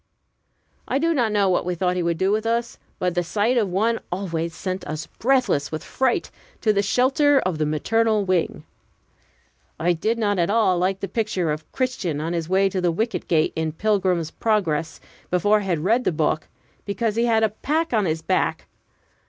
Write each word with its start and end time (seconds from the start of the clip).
I 0.87 0.97
do 0.97 1.13
not 1.13 1.31
know 1.31 1.47
what 1.47 1.63
we 1.63 1.75
thought 1.75 1.95
he 1.95 2.01
would 2.01 2.17
do 2.17 2.31
with 2.31 2.43
us, 2.47 2.79
but 2.97 3.13
the 3.13 3.21
sight 3.23 3.55
of 3.55 3.69
one 3.69 3.99
always 4.11 4.55
sent 4.55 4.83
us 4.87 5.05
breathless 5.05 5.71
with 5.71 5.83
fright 5.83 6.31
to 6.61 6.73
the 6.73 6.81
shelter 6.81 7.37
of 7.39 7.59
the 7.59 7.67
maternal 7.67 8.25
wing. 8.25 8.63
I 9.79 9.93
did 9.93 10.17
not 10.17 10.39
at 10.39 10.49
all 10.49 10.79
like 10.79 11.01
the 11.01 11.07
picture 11.07 11.51
of 11.51 11.71
Christian 11.71 12.19
on 12.19 12.33
his 12.33 12.49
way 12.49 12.67
to 12.69 12.81
the 12.81 12.91
wicket 12.91 13.27
gate, 13.27 13.53
in 13.55 13.73
"Pilgrim's 13.73 14.31
Progress," 14.31 14.99
before 15.29 15.59
I 15.59 15.63
had 15.65 15.81
read 15.83 16.03
the 16.03 16.11
book, 16.11 16.47
because 16.83 17.15
he 17.15 17.25
had 17.25 17.43
"a 17.43 17.49
pack 17.49 17.93
on 17.93 18.05
his 18.05 18.23
back." 18.23 18.65